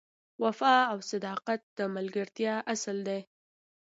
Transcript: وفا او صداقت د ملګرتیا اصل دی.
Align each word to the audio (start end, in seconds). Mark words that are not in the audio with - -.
وفا 0.43 0.75
او 0.91 0.97
صداقت 1.11 1.61
د 1.77 1.79
ملګرتیا 1.95 2.53
اصل 2.73 2.97
دی. 3.07 3.19